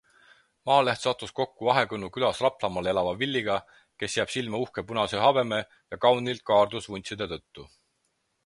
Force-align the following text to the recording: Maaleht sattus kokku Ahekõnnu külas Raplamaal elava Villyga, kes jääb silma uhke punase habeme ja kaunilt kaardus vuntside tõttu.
Maaleht 0.69 1.01
sattus 1.07 1.33
kokku 1.39 1.69
Ahekõnnu 1.73 2.09
külas 2.15 2.39
Raplamaal 2.45 2.89
elava 2.93 3.13
Villyga, 3.21 3.57
kes 4.05 4.17
jääb 4.21 4.33
silma 4.37 4.63
uhke 4.67 4.87
punase 4.93 5.23
habeme 5.27 5.63
ja 5.71 6.01
kaunilt 6.07 6.45
kaardus 6.53 6.91
vuntside 6.95 7.29
tõttu. 7.37 7.69